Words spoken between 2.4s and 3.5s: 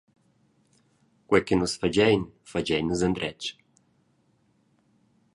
fagein nus endretg.